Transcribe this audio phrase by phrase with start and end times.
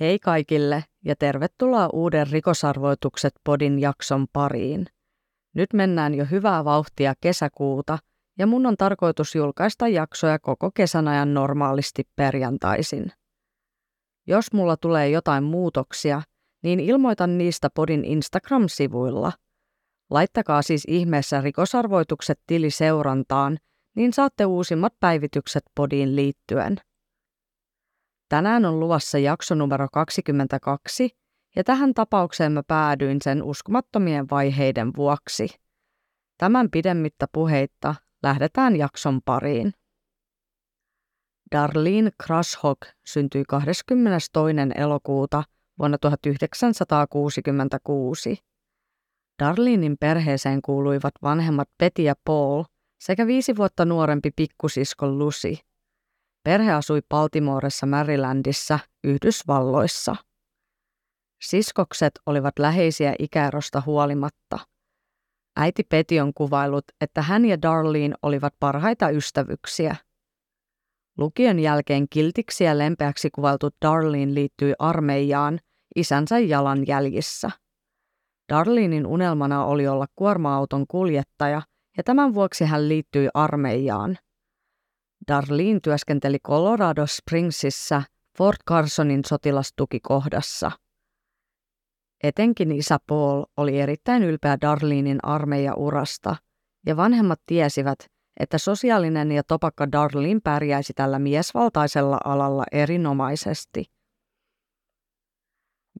[0.00, 4.86] Hei kaikille ja tervetuloa uuden Rikosarvoitukset podin jakson pariin.
[5.54, 7.98] Nyt mennään jo hyvää vauhtia kesäkuuta
[8.38, 13.12] ja mun on tarkoitus julkaista jaksoja koko kesän ajan normaalisti perjantaisin.
[14.26, 16.22] Jos mulla tulee jotain muutoksia,
[16.62, 19.32] niin ilmoitan niistä podin Instagram-sivuilla.
[20.10, 23.58] Laittakaa siis ihmeessä rikosarvoitukset tili seurantaan,
[23.96, 26.76] niin saatte uusimmat päivitykset podiin liittyen.
[28.28, 31.10] Tänään on luvassa jakso numero 22,
[31.56, 35.48] ja tähän tapaukseen mä päädyin sen uskomattomien vaiheiden vuoksi.
[36.38, 39.72] Tämän pidemmittä puheitta lähdetään jakson pariin.
[41.52, 44.34] Darlene Krashok syntyi 22.
[44.74, 45.42] elokuuta
[45.78, 48.38] vuonna 1966.
[49.42, 52.64] Darlenein perheeseen kuuluivat vanhemmat Betty ja Paul
[53.00, 55.56] sekä viisi vuotta nuorempi pikkusisko Lucy–
[56.44, 60.16] Perhe asui Baltimoressa Marylandissa, Yhdysvalloissa.
[61.42, 64.58] Siskokset olivat läheisiä ikäerosta huolimatta.
[65.56, 69.96] Äiti Peti on kuvailut, että hän ja Darlene olivat parhaita ystävyksiä.
[71.18, 75.58] Lukion jälkeen kiltiksi ja lempeäksi kuvailtu Darlene liittyi armeijaan
[75.96, 77.50] isänsä jalanjäljissä.
[78.52, 81.62] Darlenein unelmana oli olla kuorma-auton kuljettaja
[81.96, 84.18] ja tämän vuoksi hän liittyi armeijaan–
[85.28, 88.02] Darlene työskenteli Colorado Springsissa
[88.38, 90.70] Fort Carsonin sotilastukikohdassa.
[92.22, 96.36] Etenkin isä Paul oli erittäin ylpeä Darlenein armeijaurasta,
[96.86, 97.98] ja vanhemmat tiesivät,
[98.40, 103.84] että sosiaalinen ja topakka Darlene pärjäisi tällä miesvaltaisella alalla erinomaisesti.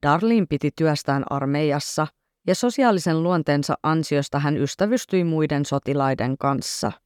[0.01, 2.07] Darlene piti työstään armeijassa,
[2.47, 6.91] ja sosiaalisen luonteensa ansiosta hän ystävystyi muiden sotilaiden kanssa–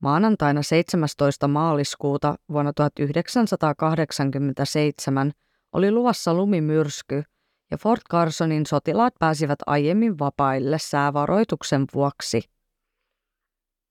[0.00, 1.48] Maanantaina 17.
[1.48, 5.32] maaliskuuta vuonna 1987
[5.72, 7.22] oli luvassa lumimyrsky
[7.70, 12.42] ja Fort Carsonin sotilaat pääsivät aiemmin vapaille säävaroituksen vuoksi.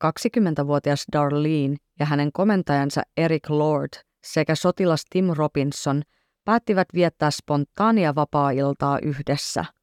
[0.06, 3.90] 20-vuotias Darlene ja hänen komentajansa Eric Lord
[4.24, 6.02] sekä sotilas Tim Robinson
[6.46, 9.66] päättivät viettää spontaania vapaa-iltaa yhdessä–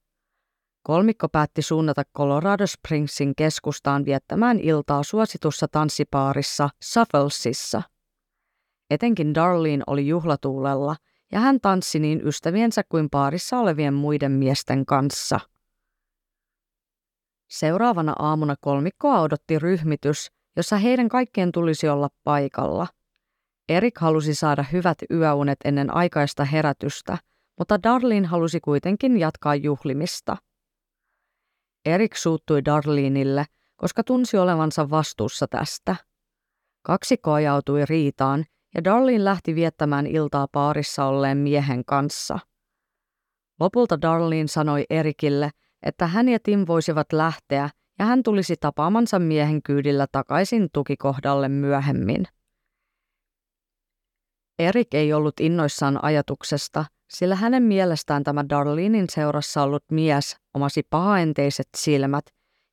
[0.87, 7.83] Kolmikko päätti suunnata Colorado Springsin keskustaan viettämään iltaa suositussa tanssipaarissa Shufflesissa.
[8.91, 10.97] Etenkin Darlene oli juhlatuulella
[11.33, 15.41] ja hän tanssi niin ystäviensä kuin paarissa olevien muiden miesten kanssa.
[17.51, 22.87] Seuraavana aamuna kolmikkoa odotti ryhmitys, jossa heidän kaikkien tulisi olla paikalla.
[23.69, 27.19] Erik halusi saada hyvät yöunet ennen aikaista herätystä,
[27.59, 30.37] mutta Darlene halusi kuitenkin jatkaa juhlimista–
[31.87, 33.45] Erik suuttui Darlinille,
[33.77, 35.97] koska tunsi olevansa vastuussa tästä.
[36.83, 42.39] Kaksikko ajautui riitaan ja Darlin lähti viettämään iltaa paarissa olleen miehen kanssa.
[43.61, 45.51] Lopulta Darlin sanoi Erikille,
[45.83, 52.25] että hän ja Tim voisivat lähteä ja hän tulisi tapaamansa miehen kyydillä takaisin tukikohdalle myöhemmin.
[54.59, 61.69] Erik ei ollut innoissaan ajatuksesta, sillä hänen mielestään tämä Darlinin seurassa ollut mies omasi pahaenteiset
[61.77, 62.25] silmät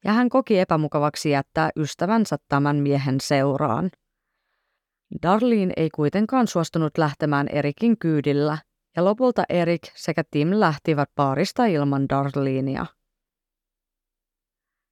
[0.03, 3.91] ja hän koki epämukavaksi jättää ystävänsä tämän miehen seuraan.
[5.23, 8.57] Darlene ei kuitenkaan suostunut lähtemään Erikin kyydillä
[8.95, 12.85] ja lopulta Erik sekä Tim lähtivät paarista ilman Darlinia.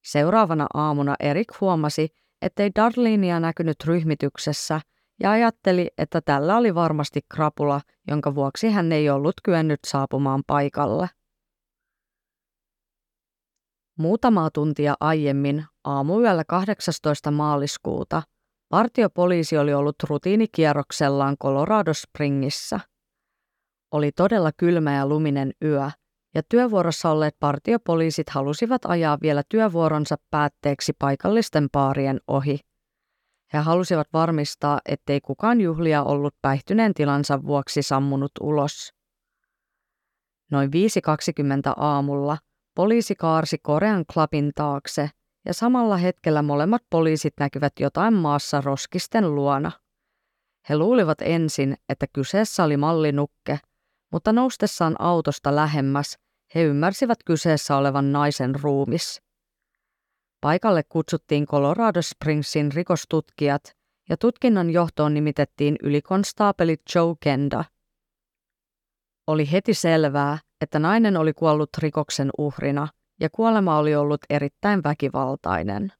[0.04, 2.08] Seuraavana aamuna Erik huomasi,
[2.42, 4.80] ettei Darlinia näkynyt ryhmityksessä–
[5.22, 11.08] ja ajatteli, että tällä oli varmasti krapula, jonka vuoksi hän ei ollut kyennyt saapumaan paikalle.
[13.98, 17.30] Muutamaa tuntia aiemmin, aamuyöllä 18.
[17.30, 18.22] maaliskuuta,
[18.68, 22.80] partiopoliisi oli ollut rutiinikierroksellaan Colorado Springissä.
[23.92, 25.90] Oli todella kylmä ja luminen yö,
[26.34, 32.60] ja työvuorossa olleet partiopoliisit halusivat ajaa vielä työvuoronsa päätteeksi paikallisten paarien ohi–
[33.52, 38.94] he halusivat varmistaa, ettei kukaan juhlia ollut päihtyneen tilansa vuoksi sammunut ulos.
[40.50, 42.38] Noin 5.20 aamulla
[42.74, 45.10] poliisi kaarsi Korean klubin taakse
[45.44, 49.72] ja samalla hetkellä molemmat poliisit näkivät jotain maassa roskisten luona.
[50.68, 53.58] He luulivat ensin, että kyseessä oli mallinukke,
[54.12, 56.18] mutta noustessaan autosta lähemmäs
[56.54, 59.22] he ymmärsivät kyseessä olevan naisen ruumis.
[60.42, 63.62] Paikalle kutsuttiin Colorado Springsin rikostutkijat
[64.08, 67.64] ja tutkinnan johtoon nimitettiin ylikonstaapeli Joe Kenda.
[69.26, 72.88] Oli heti selvää, että nainen oli kuollut rikoksen uhrina
[73.20, 75.92] ja kuolema oli ollut erittäin väkivaltainen.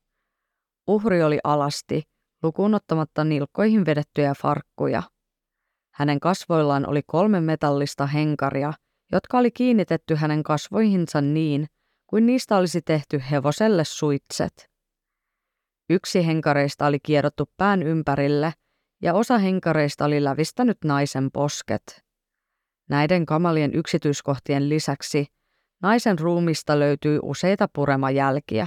[0.88, 2.02] Uhri oli alasti,
[2.42, 5.02] lukuun ottamatta nilkkoihin vedettyjä farkkuja.
[5.94, 8.72] Hänen kasvoillaan oli kolme metallista henkaria,
[9.12, 11.66] jotka oli kiinnitetty hänen kasvoihinsa niin,
[12.12, 14.70] kuin niistä olisi tehty hevoselle suitset.
[15.90, 18.52] Yksi henkareista oli kierrottu pään ympärille
[19.02, 22.04] ja osa henkareista oli lävistänyt naisen posket.
[22.88, 25.26] Näiden kamalien yksityiskohtien lisäksi
[25.82, 28.66] naisen ruumista löytyi useita puremajälkiä.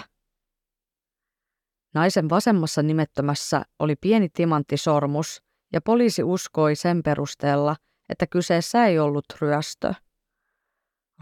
[1.94, 5.44] Naisen vasemmassa nimettömässä oli pieni timanttisormus,
[5.74, 7.76] ja poliisi uskoi sen perusteella,
[8.10, 9.94] että kyseessä ei ollut ryöstö.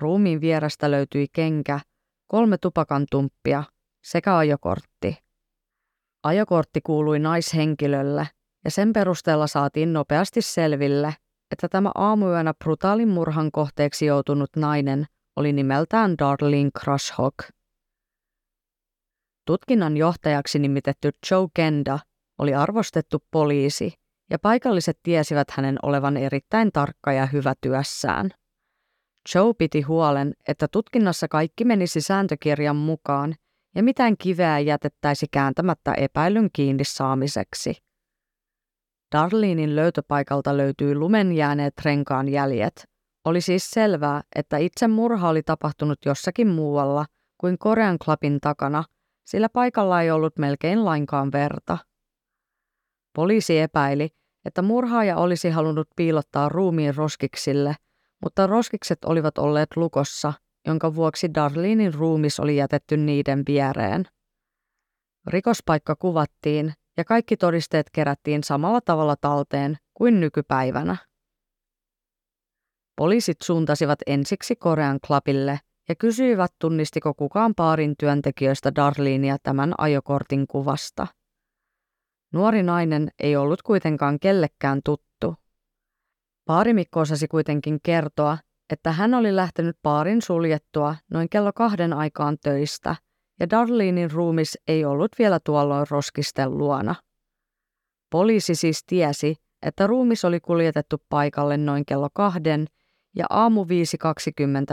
[0.02, 1.80] Ruumiin vierestä löytyi kenkä,
[2.34, 3.64] kolme tupakantumppia
[4.04, 5.18] sekä ajokortti.
[6.24, 8.28] Ajokortti kuului naishenkilölle
[8.66, 11.14] ja sen perusteella saatiin nopeasti selville,
[11.52, 17.36] että tämä aamuyönä brutaalin murhan kohteeksi joutunut nainen oli nimeltään Darlene Crushhawk.
[19.46, 22.00] Tutkinnan johtajaksi nimitetty Joe Kenda
[22.40, 23.94] oli arvostettu poliisi
[24.30, 28.30] ja paikalliset tiesivät hänen olevan erittäin tarkka ja hyvä työssään.
[29.36, 33.36] Joe piti huolen, että tutkinnassa kaikki menisi sääntökirjan mukaan
[33.76, 37.78] ja mitään kiveä jätettäisi kääntämättä epäilyn kiinni saamiseksi.
[39.16, 42.90] Darlinin löytöpaikalta löytyi lumen jääneet renkaan jäljet.
[43.26, 47.06] Oli siis selvää, että itse murha oli tapahtunut jossakin muualla
[47.38, 48.84] kuin Korean Clubin takana,
[49.26, 51.78] sillä paikalla ei ollut melkein lainkaan verta.
[53.16, 54.10] Poliisi epäili,
[54.46, 57.76] että murhaaja olisi halunnut piilottaa ruumiin roskiksille,
[58.24, 60.34] mutta roskikset olivat olleet lukossa,
[60.68, 64.06] jonka vuoksi Darlinin ruumis oli jätetty niiden viereen.
[65.28, 70.98] Rikospaikka kuvattiin ja kaikki todisteet kerättiin samalla tavalla talteen kuin nykypäivänä.
[72.96, 75.60] Poliisit suuntasivat ensiksi Korean Clubille
[75.90, 81.08] ja kysyivät, tunnistiko kukaan paarin työntekijöistä Darlinia tämän ajokortin kuvasta.
[82.34, 85.13] Nuori nainen ei ollut kuitenkaan kellekään tuttu.
[86.46, 88.38] Paarimikko osasi kuitenkin kertoa,
[88.70, 92.96] että hän oli lähtenyt paarin suljettua noin kello kahden aikaan töistä–
[93.40, 96.96] ja Darlinin ruumis ei ollut vielä tuolloin roskisten luona.
[98.10, 102.68] Poliisi siis tiesi, että ruumis oli kuljetettu paikalle noin kello kahden
[103.16, 103.64] ja aamu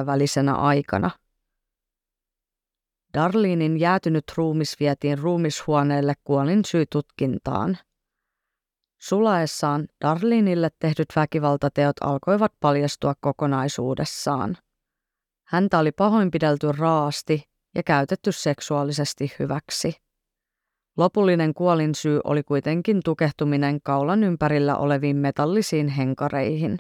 [0.01, 1.11] 5.20 välisenä aikana.
[3.15, 7.79] Darlinin jäätynyt ruumis vietiin ruumishuoneelle kuolin syytutkintaan.
[9.01, 14.57] Sulaessaan Darlinille tehdyt väkivaltateot alkoivat paljastua kokonaisuudessaan.
[15.47, 17.43] Häntä oli pahoinpidelty raasti
[17.75, 19.95] ja käytetty seksuaalisesti hyväksi.
[20.97, 26.79] Lopullinen kuolinsyy oli kuitenkin tukehtuminen kaulan ympärillä oleviin metallisiin henkareihin.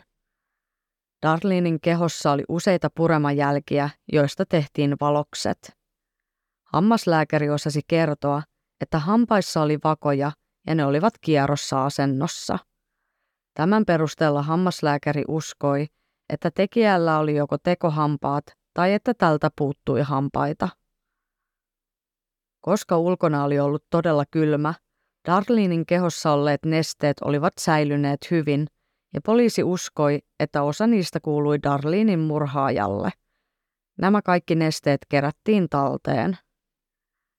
[1.22, 5.72] Darlinin kehossa oli useita puremajälkiä, joista tehtiin valokset.
[6.64, 8.42] Hammaslääkäri osasi kertoa,
[8.80, 10.32] että hampaissa oli vakoja
[10.66, 12.58] ja ne olivat kierrossa asennossa.
[13.54, 15.86] Tämän perusteella hammaslääkäri uskoi,
[16.28, 20.68] että tekijällä oli joko tekohampaat tai että tältä puuttui hampaita.
[22.60, 24.74] Koska ulkona oli ollut todella kylmä,
[25.28, 28.66] Darlinin kehossa olleet nesteet olivat säilyneet hyvin,
[29.14, 33.10] ja poliisi uskoi, että osa niistä kuului Darlinin murhaajalle.
[33.98, 36.38] Nämä kaikki nesteet kerättiin talteen.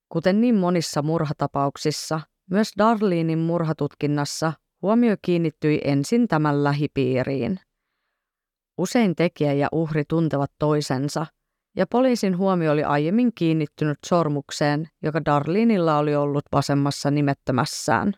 [0.10, 2.22] Kuten niin monissa murhatapauksissa,
[2.52, 7.60] myös Darlinin murhatutkinnassa huomio kiinnittyi ensin tämän lähipiiriin.
[8.78, 11.26] Usein tekijä ja uhri tuntevat toisensa–
[11.76, 18.14] ja poliisin huomio oli aiemmin kiinnittynyt sormukseen, joka Darlinilla oli ollut vasemmassa nimettömässään.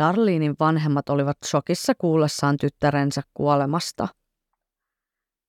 [0.00, 4.08] Darlinin vanhemmat olivat shokissa kuullessaan tyttärensä kuolemasta.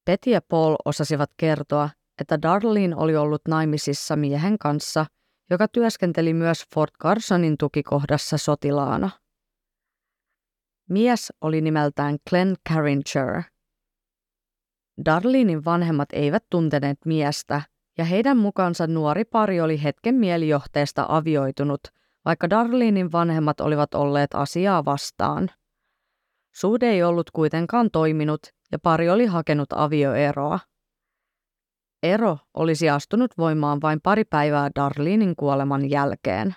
[0.05, 1.89] Peti ja Paul osasivat kertoa,
[2.21, 5.05] että Darlene oli ollut naimisissa miehen kanssa,
[5.49, 9.09] joka työskenteli myös Fort Carsonin tukikohdassa sotilaana.
[10.89, 13.43] Mies oli nimeltään Glenn Carringer–
[15.05, 17.61] Darlinin vanhemmat eivät tunteneet miestä,
[17.97, 21.81] ja heidän mukaansa nuori pari oli hetken mielijohteesta avioitunut,
[22.25, 25.49] vaikka Darlinin vanhemmat olivat olleet asiaa vastaan.
[26.55, 28.39] Suhde ei ollut kuitenkaan toiminut,
[28.71, 30.59] ja pari oli hakenut avioeroa.
[32.03, 36.55] Ero olisi astunut voimaan vain pari päivää Darlinin kuoleman jälkeen.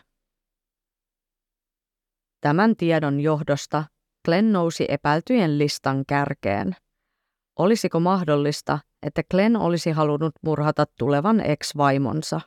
[2.40, 3.85] Tämän tiedon johdosta
[4.25, 6.76] Glenn nousi epäiltyjen listan kärkeen.
[7.59, 12.40] Olisiko mahdollista, että Glenn olisi halunnut murhata tulevan ex-vaimonsa?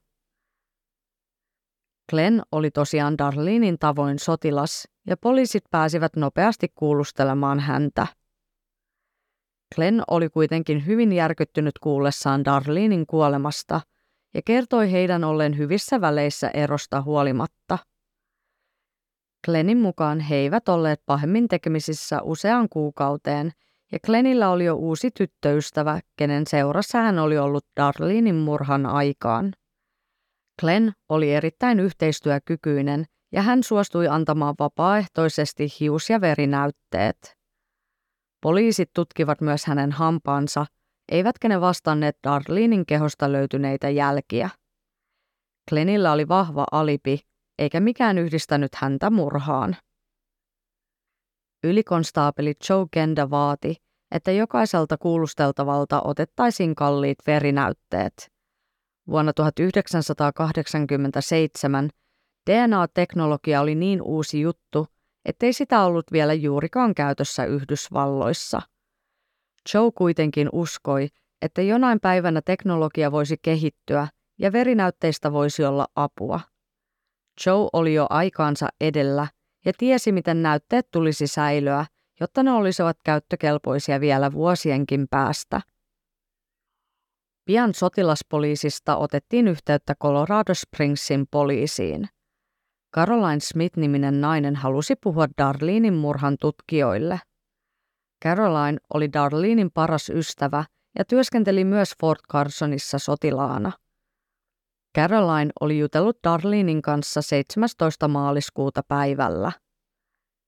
[2.10, 8.08] Glenn oli tosiaan Darlinin tavoin sotilas ja poliisit pääsivät nopeasti kuulustelemaan häntä.
[9.76, 13.82] Glenn oli kuitenkin hyvin järkyttynyt kuullessaan Darlinin kuolemasta
[14.34, 17.78] ja kertoi heidän ollen hyvissä väleissä erosta huolimatta.
[19.46, 23.52] Glennin mukaan he eivät olleet pahemmin tekemisissä useaan kuukauteen,
[23.92, 29.54] ja Glenillä oli jo uusi tyttöystävä, kenen seurassa hän oli ollut Darlinin murhan aikaan.
[30.62, 37.43] Glenn oli erittäin yhteistyökykyinen ja hän suostui antamaan vapaaehtoisesti hius- ja verinäytteet.
[38.44, 40.66] Poliisit tutkivat myös hänen hampaansa,
[41.12, 44.50] eivätkä ne vastanneet Darlinin kehosta löytyneitä jälkiä.
[45.70, 47.20] Glenillä oli vahva alipi,
[47.60, 49.76] eikä mikään yhdistänyt häntä murhaan.
[51.64, 53.76] Ylikonstaapeli Joe Kenda vaati,
[54.12, 58.32] että jokaiselta kuulusteltavalta otettaisiin kalliit verinäytteet.
[59.08, 61.90] Vuonna 1987
[62.50, 64.88] DNA-teknologia oli niin uusi juttu,
[65.26, 68.62] ettei sitä ollut vielä juurikaan käytössä Yhdysvalloissa.
[69.74, 71.08] Joe kuitenkin uskoi,
[71.42, 74.08] että jonain päivänä teknologia voisi kehittyä
[74.40, 76.40] ja verinäytteistä voisi olla apua.
[77.46, 79.28] Joe oli jo aikaansa edellä
[79.66, 81.86] ja tiesi, miten näytteet tulisi säilyä,
[82.20, 85.62] jotta ne olisivat käyttökelpoisia vielä vuosienkin päästä.
[87.46, 92.10] Pian sotilaspoliisista otettiin yhteyttä Colorado Springsin poliisiin.
[92.96, 97.20] Caroline Smith-niminen nainen halusi puhua Darlinin murhan tutkijoille.
[98.26, 100.66] Caroline oli Darlinin paras ystävä
[100.98, 103.72] ja työskenteli myös Fort Carsonissa sotilaana.
[104.98, 108.08] Caroline oli jutellut Darlinin kanssa 17.
[108.08, 109.52] maaliskuuta päivällä.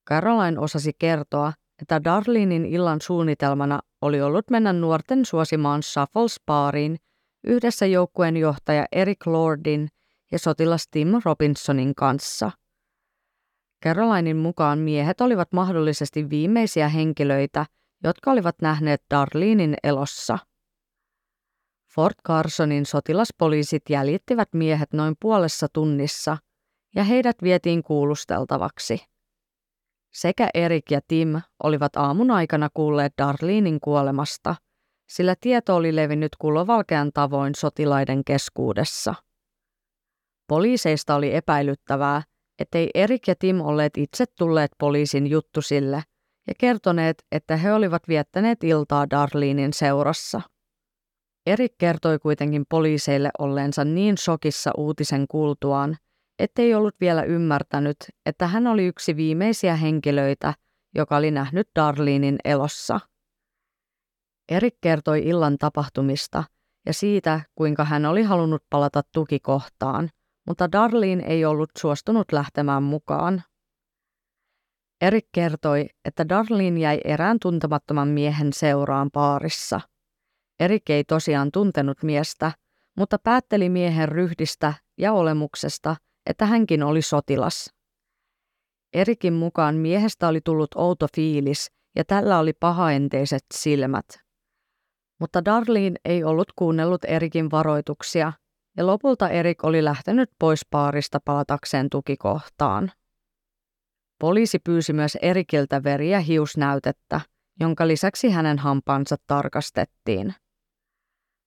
[0.10, 6.96] Caroline osasi kertoa, että Darlinin illan suunnitelmana oli ollut mennä nuorten suosimaan Shuffles-baariin
[7.44, 9.88] yhdessä joukkueen johtaja Eric Lordin
[10.36, 12.51] ja sotilas Tim Robinsonin kanssa.
[13.84, 17.65] Carolinin mukaan miehet olivat mahdollisesti viimeisiä henkilöitä,
[18.04, 20.39] jotka olivat nähneet Darlinin elossa.
[21.96, 26.38] Fort Carsonin sotilaspoliisit jäljittivät miehet noin puolessa tunnissa
[26.96, 29.00] ja heidät vietiin kuulusteltavaksi.
[30.13, 34.56] Sekä Erik ja Tim olivat aamun aikana kuulleet Darlinin kuolemasta,
[35.10, 39.15] sillä tieto oli levinnyt kulovalkean tavoin sotilaiden keskuudessa.
[40.48, 42.22] Poliiseista oli epäilyttävää,
[42.60, 46.04] ettei Erik ja Tim olleet itse tulleet poliisin juttusille
[46.48, 50.42] ja kertoneet, että he olivat viettäneet iltaa Darlinin seurassa.
[51.46, 55.98] Erik kertoi kuitenkin poliiseille olleensa niin shokissa uutisen kuultuaan,
[56.40, 60.54] ettei ollut vielä ymmärtänyt, että hän oli yksi viimeisiä henkilöitä,
[60.96, 63.00] joka oli nähnyt Darlinin elossa.
[64.52, 66.44] Erik kertoi illan tapahtumista
[66.86, 70.10] ja siitä, kuinka hän oli halunnut palata tukikohtaan,
[70.48, 73.44] mutta Darlin ei ollut suostunut lähtemään mukaan.
[75.02, 79.82] Erik kertoi, että Darlin jäi erään tuntemattoman miehen seuraan paarissa.
[80.60, 82.52] Erik ei tosiaan tuntenut miestä,
[82.98, 87.74] mutta päätteli miehen ryhdistä ja olemuksesta että hänkin oli sotilas.
[88.94, 94.06] Erikin mukaan miehestä oli tullut outo fiilis ja tällä oli pahaenteiset silmät.
[95.20, 98.34] Mutta Darlene ei ollut kuunnellut Erikin varoituksia
[98.77, 102.91] ja lopulta Erik oli lähtenyt pois paarista palatakseen tukikohtaan.
[104.20, 107.22] Poliisi pyysi myös Erikiltä veri- ja hiusnäytettä,
[107.60, 110.34] jonka lisäksi hänen hampaansa tarkastettiin.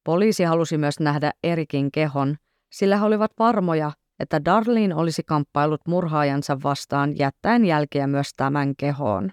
[0.05, 2.37] Poliisi halusi myös nähdä Erikin kehon,
[2.73, 9.31] sillä he olivat varmoja, että Darlene olisi kamppailut murhaajansa vastaan jättäen jälkeä myös tämän kehoon.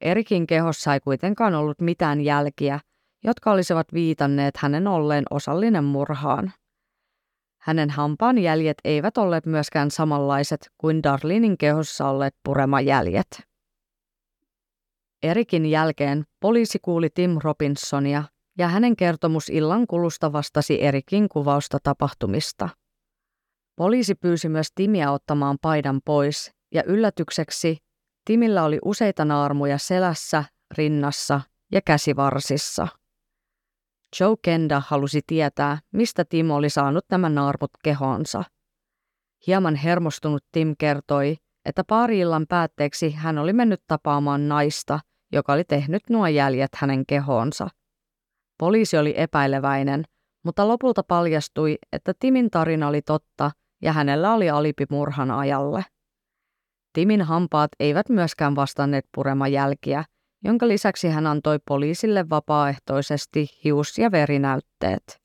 [0.00, 2.80] Erikin kehossa ei kuitenkaan ollut mitään jälkiä,
[3.24, 6.52] jotka olisivat viitanneet hänen olleen osallinen murhaan.
[7.62, 13.42] Hänen hampaan jäljet eivät olleet myöskään samanlaiset kuin Darlinin kehossa olleet puremajäljet.
[15.22, 18.24] Erikin jälkeen poliisi kuuli Tim Robinsonia
[18.58, 22.68] ja hänen kertomus illan kulusta vastasi Erikin kuvausta tapahtumista–
[23.76, 27.76] Poliisi pyysi myös Timiä ottamaan paidan pois, ja yllätykseksi
[28.24, 30.44] Timillä oli useita naarmuja selässä,
[30.76, 31.40] rinnassa
[31.72, 32.88] ja käsivarsissa.
[34.20, 38.44] Joe Kenda halusi tietää, mistä Tim oli saanut nämä naarmut kehonsa.
[39.46, 45.00] Hieman hermostunut Tim kertoi, että pari-illan päätteeksi hän oli mennyt tapaamaan naista,
[45.32, 47.68] joka oli tehnyt nuo jäljet hänen kehoonsa.
[48.58, 50.04] Poliisi oli epäileväinen,
[50.44, 53.50] mutta lopulta paljastui, että Timin tarina oli totta
[53.82, 55.84] ja hänellä oli alipi murhan ajalle.
[56.92, 60.04] Timin hampaat eivät myöskään vastanneet puremajälkiä,
[60.44, 65.22] jonka lisäksi hän antoi poliisille vapaaehtoisesti hius- ja verinäytteet.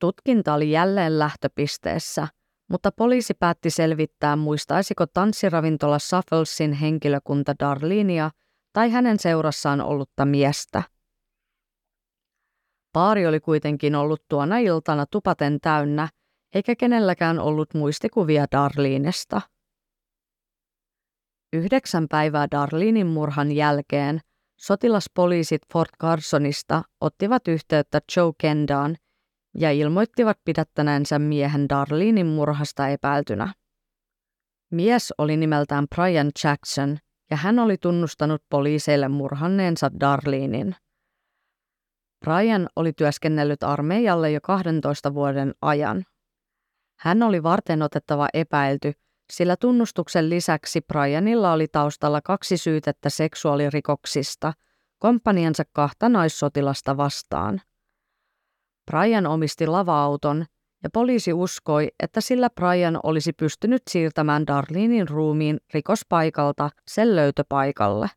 [0.00, 2.28] Tutkinta oli jälleen lähtöpisteessä,
[2.70, 8.30] mutta poliisi päätti selvittää, muistaisiko tanssiravintola Suffelsin henkilökunta Darlinia
[8.72, 10.82] tai hänen seurassaan ollutta miestä.
[12.92, 16.08] Paari oli kuitenkin ollut tuona iltana tupaten täynnä
[16.54, 19.40] eikä kenelläkään ollut muistikuvia Darlinesta.
[21.56, 24.20] Yhdeksän päivää Darlinin murhan jälkeen
[24.56, 28.96] sotilaspoliisit Fort Carsonista ottivat yhteyttä Joe Kendaan
[29.58, 33.54] ja ilmoittivat pidättäneensä miehen Darlinin murhasta epäiltynä.
[34.70, 36.98] Mies oli nimeltään Brian Jackson
[37.30, 40.76] ja hän oli tunnustanut poliiseille murhanneensa Darlinin.
[42.24, 46.04] Brian oli työskennellyt armeijalle jo 12 vuoden ajan.
[46.98, 48.92] Hän oli varten otettava epäilty,
[49.32, 54.52] sillä tunnustuksen lisäksi Brianilla oli taustalla kaksi syytettä seksuaalirikoksista
[54.98, 57.60] komppaniansa kahta naissotilasta vastaan.
[58.90, 60.44] Brian omisti lava-auton
[60.82, 68.10] ja poliisi uskoi, että sillä Brian olisi pystynyt siirtämään Darlinin ruumiin rikospaikalta sen löytöpaikalle.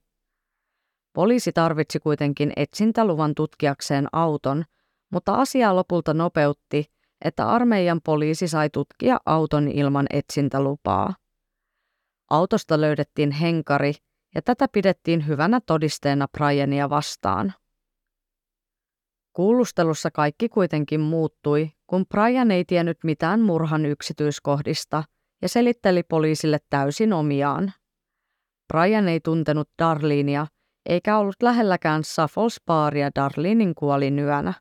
[1.14, 4.64] Poliisi tarvitsi kuitenkin etsintäluvan tutkiakseen auton,
[5.12, 6.86] mutta asiaa lopulta nopeutti,
[7.26, 11.16] että armeijan poliisi sai tutkia auton ilman etsintälupaa.
[12.30, 13.94] Autosta löydettiin henkari
[14.36, 17.54] ja tätä pidettiin hyvänä todisteena Briania vastaan.
[19.34, 25.04] Kuulustelussa kaikki kuitenkin muuttui, kun Brian ei tiennyt mitään murhan yksityiskohdista
[25.42, 27.74] ja selitteli poliisille täysin omiaan.
[28.74, 30.48] Brian ei tuntenut Darlinia
[30.86, 34.54] eikä ollut lähelläkään Saffolspaaria Darlinin kuolin yönä.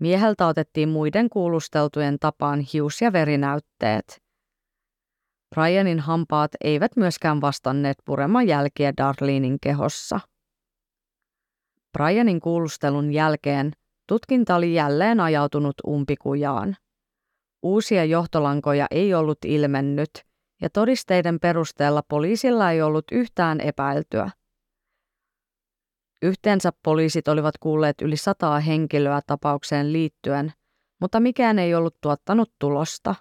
[0.00, 4.22] Mieheltä otettiin muiden kuulusteltujen tapaan hius- ja verinäytteet.
[5.54, 10.20] Brianin hampaat eivät myöskään vastanneet pureman jälkiä Darlinin kehossa.
[11.98, 13.72] Brianin kuulustelun jälkeen
[14.08, 16.76] tutkinta oli jälleen ajautunut umpikujaan.
[17.62, 20.10] Uusia johtolankoja ei ollut ilmennyt,
[20.62, 24.30] ja todisteiden perusteella poliisilla ei ollut yhtään epäiltyä.
[26.22, 30.52] Yhteensä poliisit olivat kuulleet yli sataa henkilöä tapaukseen liittyen,
[31.00, 33.14] mutta mikään ei ollut tuottanut tulosta.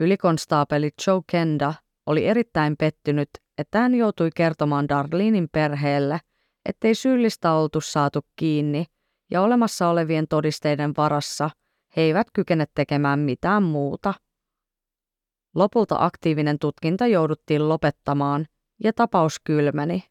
[0.00, 1.74] Ylikonstaapeli Joe Kenda
[2.06, 6.20] oli erittäin pettynyt, että hän joutui kertomaan Darlinin perheelle,
[6.68, 8.84] ettei syyllistä oltu saatu kiinni
[9.30, 11.50] ja olemassa olevien todisteiden varassa
[11.96, 14.14] he eivät kykene tekemään mitään muuta.
[15.54, 18.46] Lopulta aktiivinen tutkinta jouduttiin lopettamaan
[18.84, 20.04] ja tapaus kylmeni.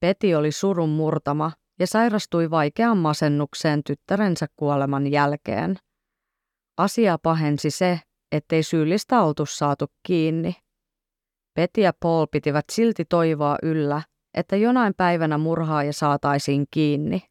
[0.00, 5.76] Peti oli surun murtama ja sairastui vaikeaan masennukseen tyttärensä kuoleman jälkeen.
[6.76, 8.00] Asia pahensi se,
[8.32, 10.56] ettei syyllistä oltu saatu kiinni.
[11.54, 14.02] Peti ja Paul pitivät silti toivoa yllä,
[14.34, 17.22] että jonain päivänä murhaaja saataisiin kiinni.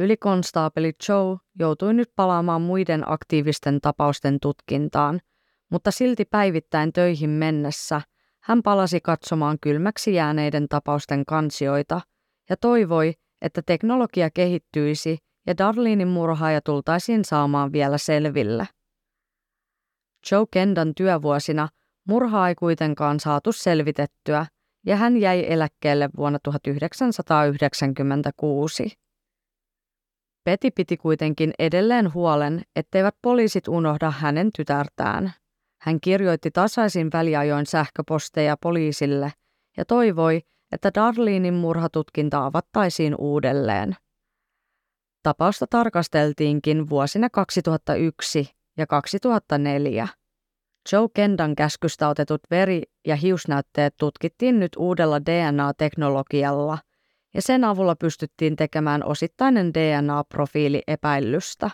[0.00, 5.20] Ylikonstaapeli Joe joutui nyt palaamaan muiden aktiivisten tapausten tutkintaan,
[5.70, 8.00] mutta silti päivittäin töihin mennessä
[8.42, 12.00] hän palasi katsomaan kylmäksi jääneiden tapausten kansioita
[12.50, 18.68] ja toivoi, että teknologia kehittyisi ja Darlinin murhaaja tultaisiin saamaan vielä selville.
[20.30, 21.68] Joe Kendan työvuosina
[22.08, 24.46] murhaa ei kuitenkaan saatu selvitettyä
[24.86, 28.92] ja hän jäi eläkkeelle vuonna 1996.
[30.44, 35.32] Peti piti kuitenkin edelleen huolen, etteivät poliisit unohda hänen tytärtään.
[35.82, 39.32] Hän kirjoitti tasaisin väliajoin sähköposteja poliisille
[39.76, 40.40] ja toivoi,
[40.72, 43.96] että Darlinin murhatutkinta avattaisiin uudelleen.
[45.22, 50.08] Tapausta tarkasteltiinkin vuosina 2001 ja 2004.
[50.92, 56.78] Joe Kendan käskystä otetut veri- ja hiusnäytteet tutkittiin nyt uudella DNA-teknologialla,
[57.34, 61.70] ja sen avulla pystyttiin tekemään osittainen DNA-profiili epäillystä.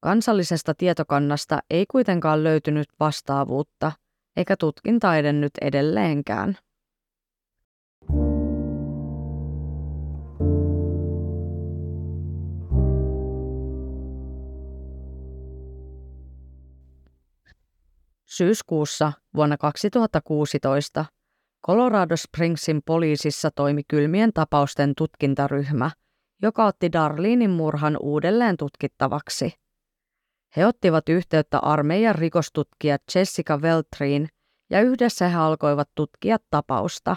[0.00, 3.92] Kansallisesta tietokannasta ei kuitenkaan löytynyt vastaavuutta,
[4.36, 6.58] eikä tutkinta edennyt edelleenkään.
[18.26, 21.04] Syyskuussa vuonna 2016
[21.66, 25.90] Colorado Springsin poliisissa toimi kylmien tapausten tutkintaryhmä,
[26.42, 29.67] joka otti Darlinin murhan uudelleen tutkittavaksi.
[30.56, 34.28] He ottivat yhteyttä armeijan rikostutkija Jessica Veltriin
[34.70, 37.16] ja yhdessä he alkoivat tutkia tapausta.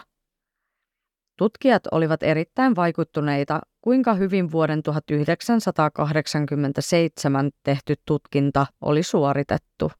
[1.37, 9.91] Tutkijat olivat erittäin vaikuttuneita, kuinka hyvin vuoden 1987 tehty tutkinta oli suoritettu.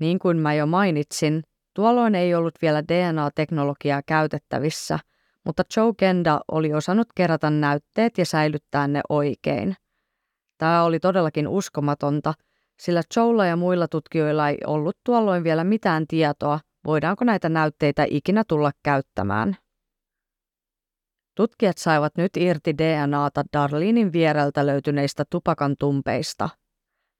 [0.00, 1.42] Niin kuin mä jo mainitsin,
[1.74, 4.98] tuolloin ei ollut vielä DNA-teknologiaa käytettävissä,
[5.44, 9.76] mutta Joe Kenda oli osannut kerätä näytteet ja säilyttää ne oikein.
[10.62, 12.34] Tämä oli todellakin uskomatonta,
[12.80, 18.44] sillä Joella ja muilla tutkijoilla ei ollut tuolloin vielä mitään tietoa, voidaanko näitä näytteitä ikinä
[18.48, 19.56] tulla käyttämään.
[21.34, 26.48] Tutkijat saivat nyt irti DNAta Darlinin viereltä löytyneistä tupakan tumpeista–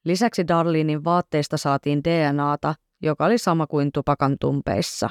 [0.05, 5.11] Lisäksi Darlinin vaatteista saatiin DNAta, joka oli sama kuin tupakan tumpeissa.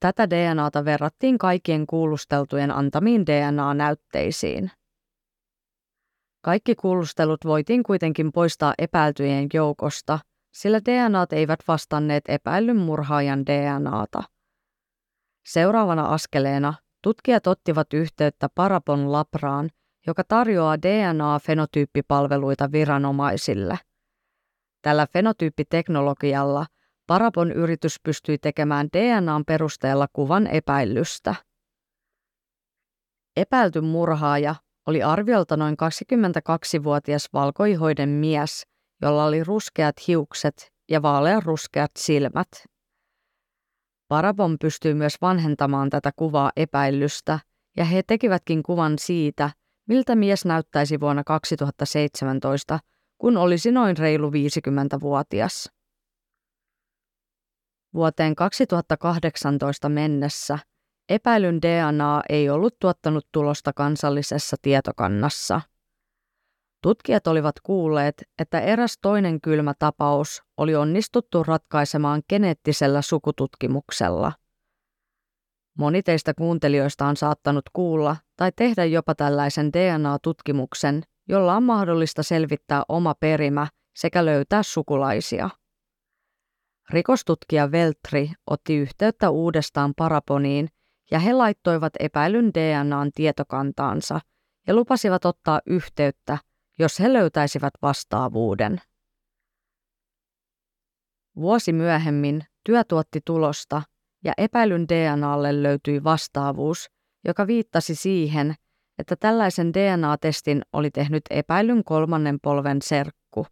[0.00, 4.70] Tätä DNAta verrattiin kaikkien kuulusteltujen antamiin DNA-näytteisiin.
[6.40, 10.18] Kaikki kuulustelut voitiin kuitenkin poistaa epäiltyjen joukosta,
[10.52, 14.22] sillä DNAt eivät vastanneet epäillyn murhaajan DNAta.
[15.46, 19.70] Seuraavana askeleena tutkijat ottivat yhteyttä Parabon Labraan,
[20.06, 23.78] joka tarjoaa DNA-fenotyyppipalveluita viranomaisille.
[24.82, 26.66] Tällä fenotyyppiteknologialla
[27.06, 31.34] Parabon yritys pystyi tekemään DNAn perusteella kuvan epäilystä.
[33.36, 34.54] Epäilty murhaaja
[34.88, 38.66] oli arviolta noin 22-vuotias valkoihoiden mies,
[39.02, 42.48] jolla oli ruskeat hiukset ja vaaleanruskeat silmät.
[44.08, 47.38] Parabon pystyi myös vanhentamaan tätä kuvaa epäilystä,
[47.76, 49.50] ja he tekivätkin kuvan siitä,
[49.88, 52.78] miltä mies näyttäisi vuonna 2017,
[53.18, 55.70] kun olisi noin reilu 50-vuotias.
[57.94, 60.58] Vuoteen 2018 mennessä
[61.08, 65.60] epäilyn DNA ei ollut tuottanut tulosta kansallisessa tietokannassa.
[66.82, 74.32] Tutkijat olivat kuulleet, että eräs toinen kylmä tapaus oli onnistuttu ratkaisemaan geneettisellä sukututkimuksella.
[75.78, 82.82] Moni teistä kuuntelijoista on saattanut kuulla tai tehdä jopa tällaisen DNA-tutkimuksen, jolla on mahdollista selvittää
[82.88, 83.66] oma perimä
[83.96, 85.50] sekä löytää sukulaisia.
[86.90, 90.68] Rikostutkija Veltri otti yhteyttä uudestaan Paraponiin
[91.10, 94.20] ja he laittoivat epäilyn DNAn tietokantaansa
[94.66, 96.38] ja lupasivat ottaa yhteyttä,
[96.78, 98.80] jos he löytäisivät vastaavuuden.
[101.36, 103.82] Vuosi myöhemmin työ tuotti tulosta
[104.24, 106.90] ja epäilyn DNAlle löytyi vastaavuus,
[107.24, 108.54] joka viittasi siihen,
[108.98, 113.46] että tällaisen DNA-testin oli tehnyt epäilyn kolmannen polven serkku.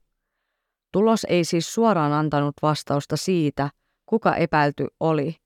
[0.92, 3.70] Tulos ei siis suoraan antanut vastausta siitä,
[4.06, 5.36] kuka epäilty oli,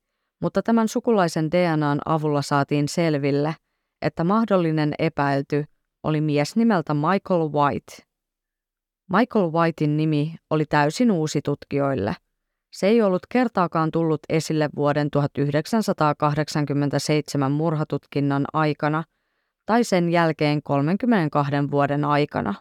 [0.40, 3.54] mutta tämän sukulaisen DNAn avulla saatiin selville,
[4.02, 5.64] että mahdollinen epäilty
[6.02, 7.96] oli mies nimeltä Michael White.
[9.12, 12.14] Michael Whitein nimi oli täysin uusi tutkijoille.
[12.72, 19.04] Se ei ollut kertaakaan tullut esille vuoden 1987 murhatutkinnan aikana
[19.66, 22.54] tai sen jälkeen 32 vuoden aikana.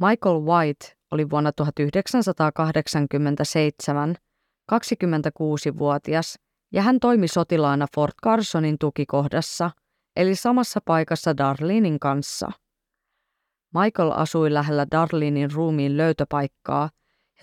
[0.00, 4.14] Michael White oli vuonna 1987
[4.72, 6.38] 26-vuotias
[6.72, 9.70] ja hän toimi sotilaana Fort Carsonin tukikohdassa,
[10.16, 12.50] eli samassa paikassa Darlinin kanssa.
[13.74, 16.90] Michael asui lähellä Darlinin ruumiin löytöpaikkaa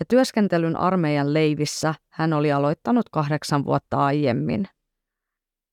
[0.00, 4.68] ja työskentelyn armeijan leivissä hän oli aloittanut kahdeksan vuotta aiemmin.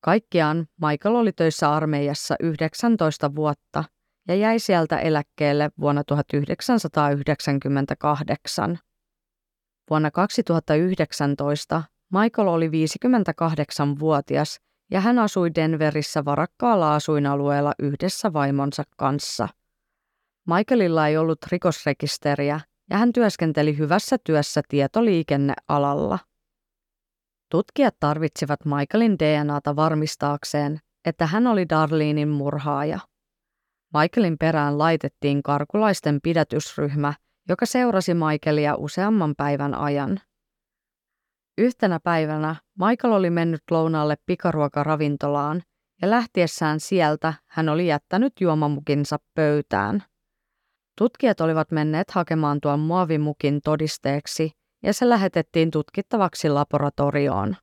[0.02, 3.84] Kaikkiaan Michael oli töissä armeijassa 19 vuotta
[4.28, 8.80] ja jäi sieltä eläkkeelle vuonna 1998.
[9.90, 14.60] Vuonna 2019 Michael oli 58-vuotias
[14.92, 19.48] ja hän asui Denverissä varakkaalla asuinalueella yhdessä vaimonsa kanssa.
[20.48, 26.20] Michaelilla ei ollut rikosrekisteriä ja hän työskenteli hyvässä työssä tietoliikennealalla.
[27.52, 33.00] Tutkijat tarvitsivat Michaelin DNAta varmistaakseen, että hän oli Darlinin murhaaja.
[33.94, 37.14] Michaelin perään laitettiin karkulaisten pidätysryhmä,
[37.50, 40.20] joka seurasi Michaelia useamman päivän ajan.
[41.58, 45.62] Yhtenä päivänä Michael oli mennyt lounaalle pikaruokaravintolaan
[46.02, 50.04] ja lähtiessään sieltä hän oli jättänyt juomamukinsa pöytään.
[50.98, 54.52] Tutkijat olivat menneet hakemaan tuon muovimukin todisteeksi
[54.84, 57.56] ja se lähetettiin tutkittavaksi laboratorioon.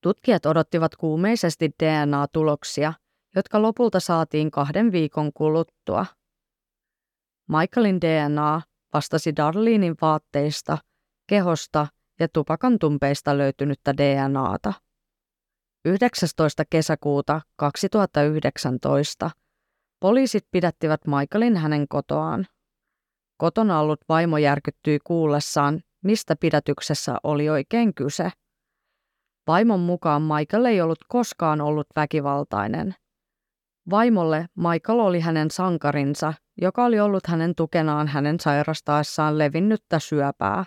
[0.00, 2.92] Tutkijat odottivat kuumeisesti DNA-tuloksia,
[3.36, 6.06] jotka lopulta saatiin kahden viikon kuluttua.
[7.60, 8.62] Michaelin DNA
[8.94, 10.78] vastasi Darlinin vaatteista,
[11.28, 11.86] kehosta
[12.20, 14.72] ja tupakantumpeista löytynyttä DNAta.
[15.84, 16.64] 19.
[16.70, 19.30] kesäkuuta 2019
[20.00, 22.46] poliisit pidättivät Michaelin hänen kotoaan.
[23.36, 28.30] Kotona ollut vaimo järkyttyi kuullessaan, mistä pidätyksessä oli oikein kyse.
[29.46, 32.94] Vaimon mukaan Michael ei ollut koskaan ollut väkivaltainen.
[33.90, 40.64] Vaimolle Michael oli hänen sankarinsa, joka oli ollut hänen tukenaan hänen sairastaessaan levinnyttä syöpää.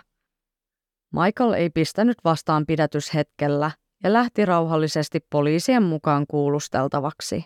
[1.12, 3.70] Michael ei pistänyt vastaan pidätyshetkellä
[4.04, 7.44] ja lähti rauhallisesti poliisien mukaan kuulusteltavaksi.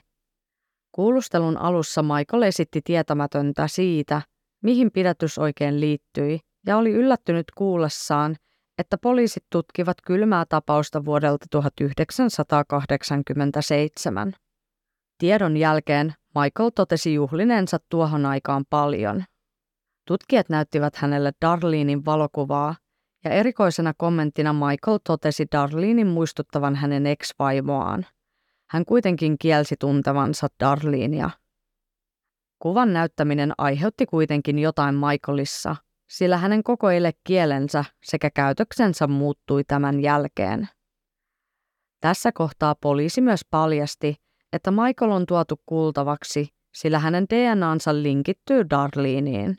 [0.93, 4.23] Kuulustelun alussa Michael esitti tietämätöntä siitä,
[4.63, 8.37] mihin pidätys oikein liittyi, ja oli yllättynyt kuullessaan,
[8.79, 14.33] että poliisit tutkivat kylmää tapausta vuodelta 1987.
[15.19, 19.25] Tiedon jälkeen Michael totesi juhlineensa tuohon aikaan paljon.
[20.07, 22.75] Tutkijat näyttivät hänelle Darlinin valokuvaa
[23.25, 28.07] ja erikoisena kommenttina Michael totesi Darlenein muistuttavan hänen ex-vaimoaan.
[28.71, 31.31] Hän kuitenkin kielsi tuntevansa Darlenia.
[32.59, 35.77] Kuvan näyttäminen aiheutti kuitenkin jotain Michaelissa,
[36.11, 36.87] sillä hänen koko
[37.25, 40.69] kielensä sekä käytöksensä muuttui tämän jälkeen.
[42.01, 44.17] Tässä kohtaa poliisi myös paljasti,
[44.53, 49.57] että Michael on tuotu kuultavaksi, sillä hänen DNAnsa linkittyy Darleniin.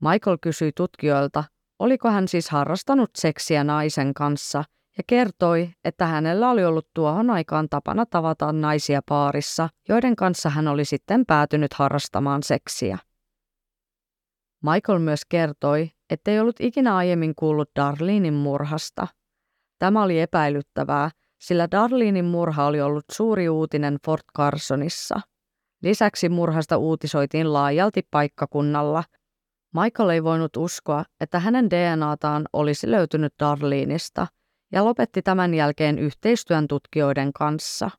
[0.00, 1.44] Michael kysyi tutkijoilta,
[1.78, 4.64] oliko hän siis harrastanut seksiä naisen kanssa
[4.98, 10.68] ja kertoi, että hänellä oli ollut tuohon aikaan tapana tavata naisia paarissa, joiden kanssa hän
[10.68, 12.98] oli sitten päätynyt harrastamaan seksiä.
[14.62, 19.06] Michael myös kertoi, ettei ollut ikinä aiemmin kuullut Darlenein murhasta.
[19.78, 21.10] Tämä oli epäilyttävää,
[21.42, 25.20] sillä Darlenein murha oli ollut suuri uutinen Fort Carsonissa.
[25.82, 29.04] Lisäksi murhasta uutisoitiin laajalti paikkakunnalla.
[29.74, 34.26] Michael ei voinut uskoa, että hänen DNAtaan olisi löytynyt Darleneista
[34.72, 37.90] ja lopetti tämän jälkeen yhteistyön tutkijoiden kanssa.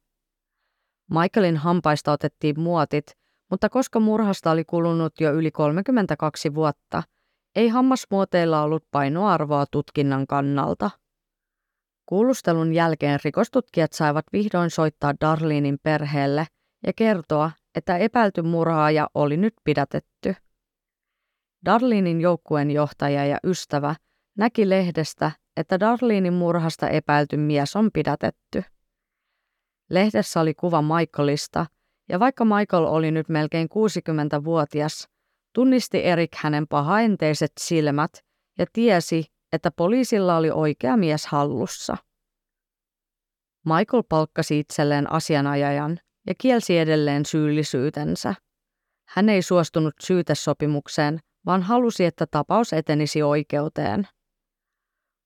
[1.10, 3.06] Michaelin hampaista otettiin muotit,
[3.52, 7.04] mutta koska murhasta oli kulunut jo yli 32 vuotta,
[7.56, 10.90] ei hammasmuoteilla ollut painoarvoa tutkinnan kannalta.
[12.14, 16.46] Kuulustelun jälkeen rikostutkijat saivat vihdoin soittaa Darlinin perheelle
[16.88, 20.36] ja kertoa, että epäilty murhaaja oli nyt pidätetty.
[21.66, 23.96] Darlinin joukkueen johtaja ja ystävä
[24.38, 28.64] näki lehdestä, että Darlinin murhasta epäilty mies on pidätetty.
[29.90, 31.66] Lehdessä oli kuva Michaelista,
[32.10, 35.10] ja vaikka Michael oli nyt melkein 60-vuotias,
[35.54, 38.12] tunnisti Erik hänen pahaenteiset silmät
[38.58, 41.98] ja tiesi, että poliisilla oli oikea mies hallussa.
[43.66, 48.36] Michael palkkasi itselleen asianajajan ja kielsi edelleen syyllisyytensä.
[49.08, 54.08] Hän ei suostunut syytesopimukseen, vaan halusi, että tapaus etenisi oikeuteen.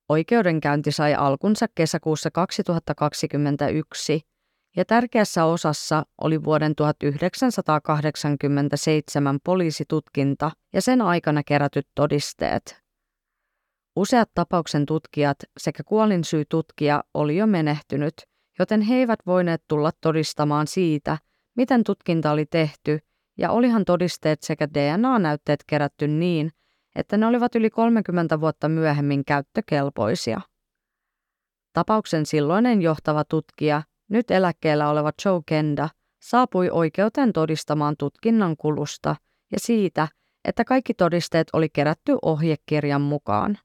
[0.10, 4.22] Oikeudenkäynti sai alkunsa kesäkuussa 2021
[4.76, 12.87] ja tärkeässä osassa oli vuoden 1987 poliisitutkinta ja sen aikana kerätyt todisteet.
[13.98, 18.14] Useat tapauksen tutkijat sekä kuolinsyytutkija oli jo menehtynyt,
[18.60, 21.18] joten he eivät voineet tulla todistamaan siitä,
[21.56, 23.00] miten tutkinta oli tehty,
[23.38, 26.52] ja olihan todisteet sekä DNA-näytteet kerätty niin,
[26.96, 30.42] että ne olivat yli 30 vuotta myöhemmin käyttökelpoisia.
[31.74, 35.90] Tapauksen silloinen johtava tutkija, nyt eläkkeellä oleva Joe Kenda,
[36.22, 39.16] saapui oikeuteen todistamaan tutkinnan kulusta
[39.52, 40.08] ja siitä,
[40.46, 43.58] että kaikki todisteet oli kerätty ohjekirjan mukaan.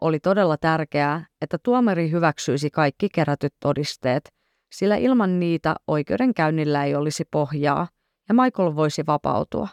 [0.00, 4.28] Oli todella tärkeää, että tuomari hyväksyisi kaikki kerätyt todisteet,
[4.72, 7.88] sillä ilman niitä oikeudenkäynnillä ei olisi pohjaa
[8.28, 9.68] ja Michael voisi vapautua.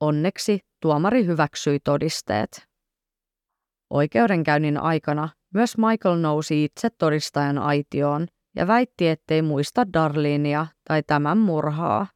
[0.00, 2.68] Onneksi tuomari hyväksyi todisteet.
[3.90, 11.38] Oikeudenkäynnin aikana myös Michael nousi itse todistajan aitioon ja väitti, ettei muista Darlinia tai tämän
[11.38, 12.06] murhaa.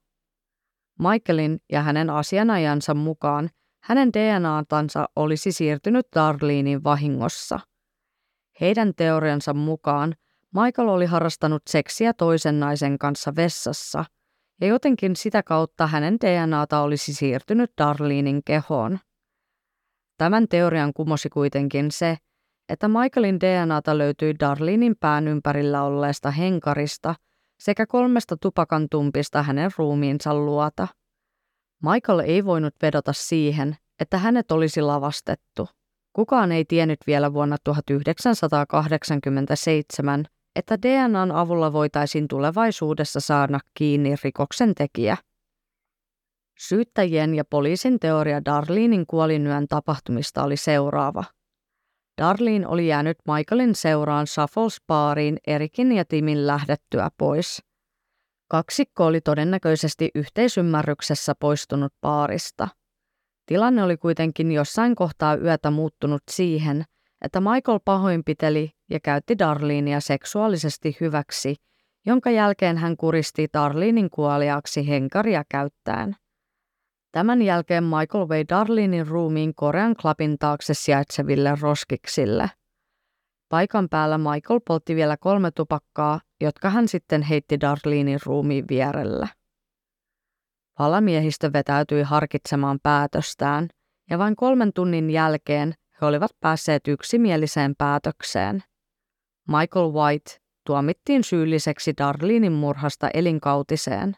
[0.99, 3.51] Michaelin ja hänen asianajansa mukaan
[3.85, 7.61] hänen DNAtansa olisi siirtynyt Darlinin vahingossa.
[8.61, 10.15] Heidän teoriansa mukaan
[10.55, 14.05] Michael oli harrastanut seksiä toisen naisen kanssa vessassa,
[14.61, 18.99] ja jotenkin sitä kautta hänen DNAta olisi siirtynyt Darlinin kehoon.
[20.19, 22.17] Tämän teorian kumosi kuitenkin se,
[22.69, 27.15] että Michaelin DNAta löytyi Darlinin pään ympärillä olleesta henkarista
[27.61, 30.89] sekä kolmesta tupakantumpista hänen ruumiinsa luota.
[31.83, 35.69] Michael ei voinut vedota siihen, että hänet olisi lavastettu.
[36.13, 40.25] Kukaan ei tiennyt vielä vuonna 1987,
[40.57, 45.17] että DNAn avulla voitaisiin tulevaisuudessa saada kiinni rikoksen tekijä.
[46.59, 51.25] Syyttäjien ja poliisin teoria Darlinin kuolinyön tapahtumista oli seuraava.
[52.23, 57.63] Darlene oli jäänyt Michaelin seuraan Shuffles-baariin Erikin ja Timin lähdettyä pois.
[58.49, 62.69] Kaksikko oli todennäköisesti yhteisymmärryksessä poistunut baarista.
[63.47, 66.85] Tilanne oli kuitenkin jossain kohtaa yötä muuttunut siihen,
[67.25, 71.55] että Michael pahoinpiteli ja käytti Darlenia seksuaalisesti hyväksi,
[72.07, 76.17] jonka jälkeen hän kuristi Darlinin kuoliaaksi henkaria käyttäen.
[77.13, 82.51] Tämän jälkeen Michael vei Darlinin ruumiin Korean Clubin taakse sijaitseville roskiksille.
[83.55, 89.29] Paikan päällä Michael poltti vielä kolme tupakkaa, jotka hän sitten heitti Darlinin ruumiin vierellä.
[90.79, 93.69] Valamiehistö vetäytyi harkitsemaan päätöstään,
[94.11, 98.63] ja vain kolmen tunnin jälkeen he olivat päässeet yksimieliseen päätökseen.
[99.49, 100.31] Michael White
[100.67, 104.17] tuomittiin syylliseksi Darlinin murhasta elinkautiseen.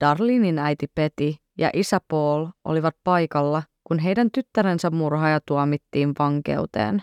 [0.00, 7.02] Darlinin äiti Peti ja isä Paul olivat paikalla, kun heidän tyttärensä murhaaja tuomittiin vankeuteen.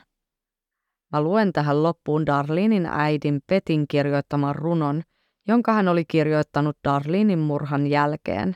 [1.11, 5.03] Mä luen tähän loppuun Darlinin äidin Petin kirjoittaman runon,
[5.47, 8.55] jonka hän oli kirjoittanut Darlinin murhan jälkeen.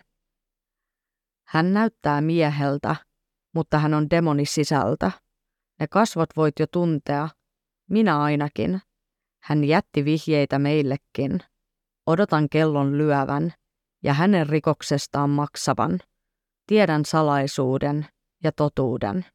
[1.47, 2.95] Hän näyttää mieheltä,
[3.55, 5.11] mutta hän on demoni sisältä.
[5.79, 7.29] Ne kasvot voit jo tuntea,
[7.89, 8.81] minä ainakin.
[9.43, 11.39] Hän jätti vihjeitä meillekin.
[12.07, 13.53] Odotan kellon lyövän
[14.03, 15.99] ja hänen rikoksestaan maksavan.
[16.67, 18.05] Tiedän salaisuuden
[18.43, 19.25] ja totuuden.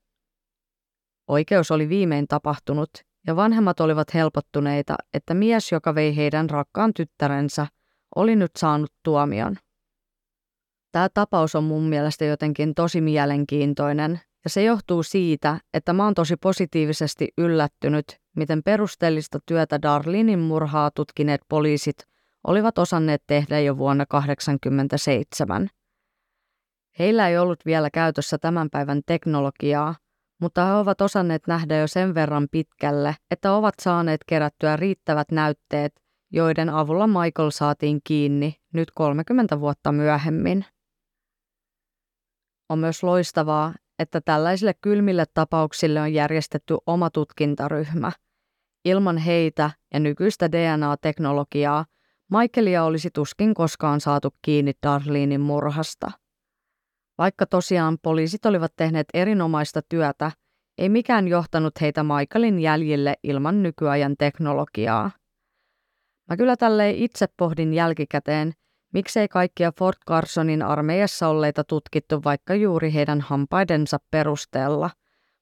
[1.29, 2.91] Oikeus oli viimein tapahtunut
[3.29, 7.67] ja vanhemmat olivat helpottuneita, että mies, joka vei heidän rakkaan tyttärensä,
[8.17, 9.57] oli nyt saanut tuomion.
[10.93, 16.15] Tämä tapaus on mun mielestä jotenkin tosi mielenkiintoinen ja se johtuu siitä, että mä oon
[16.15, 18.05] tosi positiivisesti yllättynyt,
[18.37, 21.97] miten perusteellista työtä Darlinin murhaa tutkineet poliisit
[22.45, 25.69] olivat osanneet tehdä jo vuonna 1987.
[26.99, 29.95] Heillä ei ollut vielä käytössä tämän päivän teknologiaa,
[30.41, 35.93] mutta he ovat osanneet nähdä jo sen verran pitkälle, että ovat saaneet kerättyä riittävät näytteet,
[36.33, 40.65] joiden avulla Michael saatiin kiinni nyt 30 vuotta myöhemmin.
[42.69, 48.13] On myös loistavaa, että tällaisille kylmille tapauksille on järjestetty oma tutkintaryhmä.
[48.85, 51.85] Ilman heitä ja nykyistä DNA-teknologiaa
[52.31, 56.11] Michaelia olisi tuskin koskaan saatu kiinni Darlinin murhasta.
[57.19, 60.33] Vaikka tosiaan poliisit olivat tehneet erinomaista työtä,
[60.79, 65.11] ei mikään johtanut heitä Michaelin jäljille ilman nykyajan teknologiaa.
[66.29, 68.53] Mä kyllä tälleen itse pohdin jälkikäteen,
[68.93, 74.91] miksei kaikkia Fort Carsonin armeijassa olleita tutkittu vaikka juuri heidän hampaidensa perusteella,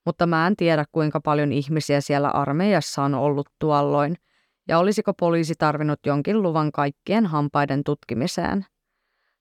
[0.06, 4.16] mutta mä en tiedä kuinka paljon ihmisiä siellä armeijassa on ollut tuolloin,
[4.68, 8.66] ja olisiko poliisi tarvinnut jonkin luvan kaikkien hampaiden tutkimiseen.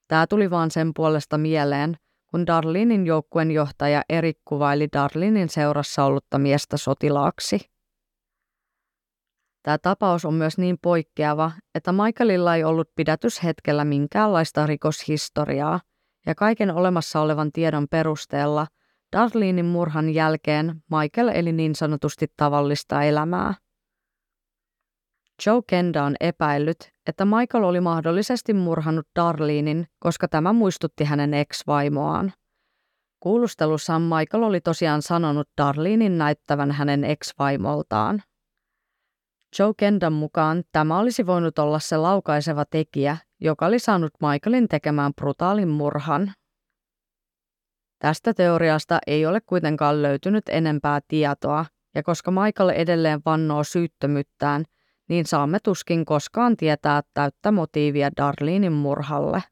[0.07, 1.97] Tämä tuli vaan sen puolesta mieleen,
[2.35, 7.59] kun Darlinin joukkueen johtaja Erik kuvaili Darlinin seurassa ollutta miestä sotilaaksi.
[9.63, 15.79] Tämä tapaus on myös niin poikkeava, että Michaelilla ei ollut pidätyshetkellä minkäänlaista rikoshistoriaa,
[16.25, 18.67] ja kaiken olemassa olevan tiedon perusteella
[19.15, 23.53] Darlinin murhan jälkeen Michael eli niin sanotusti tavallista elämää.
[25.45, 32.33] Joe Kenda on epäillyt, että Michael oli mahdollisesti murhannut Darlinin, koska tämä muistutti hänen ex-vaimoaan.
[33.19, 38.23] Kuulustelussaan Michael oli tosiaan sanonut Darlinin näyttävän hänen ex-vaimoltaan.
[39.59, 45.13] Joe Kendan mukaan tämä olisi voinut olla se laukaiseva tekijä, joka oli saanut Michaelin tekemään
[45.13, 46.33] brutaalin murhan.
[47.99, 51.65] Tästä teoriasta ei ole kuitenkaan löytynyt enempää tietoa,
[51.95, 54.65] ja koska Michael edelleen vannoo syyttömyyttään,
[55.09, 59.43] niin saamme tuskin koskaan tietää täyttä motiivia Darlinin murhalle.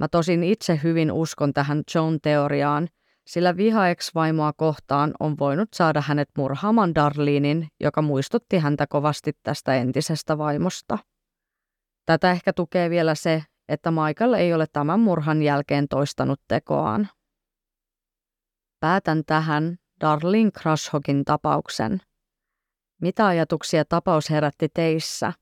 [0.00, 2.88] Mä tosin itse hyvin uskon tähän Joan teoriaan,
[3.26, 9.74] sillä viha ex-vaimoa kohtaan on voinut saada hänet murhaamaan Darlinin, joka muistutti häntä kovasti tästä
[9.74, 10.98] entisestä vaimosta.
[12.06, 17.08] Tätä ehkä tukee vielä se, että Michael ei ole tämän murhan jälkeen toistanut tekoaan.
[18.80, 22.00] Päätän tähän Darlin Crashhogin tapauksen–
[23.04, 25.32] mitä ajatuksia tapaus herätti teissä?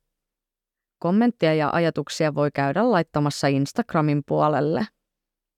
[0.98, 4.86] Kommentteja ja ajatuksia voi käydä laittamassa Instagramin puolelle.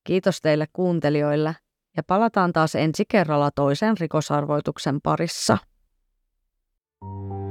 [0.06, 1.56] Kiitos teille kuuntelijoille
[1.96, 5.58] ja palataan taas ensi kerralla toisen rikosarvoituksen parissa.
[7.00, 7.43] Thank you